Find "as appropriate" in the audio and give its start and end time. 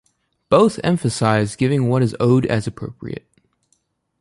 2.47-3.27